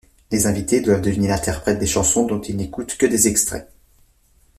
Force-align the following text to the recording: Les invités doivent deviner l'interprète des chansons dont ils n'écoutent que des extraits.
Les 0.31 0.47
invités 0.47 0.81
doivent 0.81 1.03
deviner 1.03 1.27
l'interprète 1.27 1.77
des 1.77 1.85
chansons 1.85 2.25
dont 2.25 2.41
ils 2.41 2.57
n'écoutent 2.57 2.97
que 2.97 3.05
des 3.05 3.27
extraits. 3.27 3.69